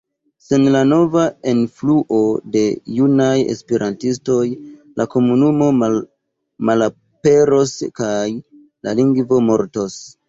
Sen 0.43 0.63
la 0.75 0.79
nova 0.91 1.23
enfluo 1.51 2.21
de 2.55 2.63
junaj 2.99 3.35
esperantistoj, 3.55 4.39
la 5.01 5.07
komunumo 5.17 5.67
malaperos 6.71 7.75
kaj 8.03 8.27
la 8.89 9.01
lingvo 9.03 9.45
mortos. 9.53 10.01